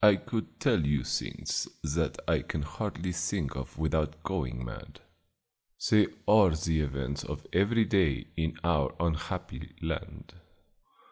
I 0.00 0.14
could 0.14 0.60
tell 0.60 0.86
you 0.86 1.02
things 1.02 1.66
that 1.82 2.18
I 2.28 2.42
can 2.42 2.62
hardly 2.62 3.10
think 3.10 3.56
of 3.56 3.76
without 3.78 4.22
going 4.22 4.64
mad; 4.64 5.00
they 5.90 6.06
are 6.28 6.50
the 6.54 6.82
events 6.82 7.24
of 7.24 7.44
every 7.52 7.84
day 7.84 8.28
in 8.36 8.56
our 8.62 8.94
unhappy 9.00 9.74
land. 9.82 10.34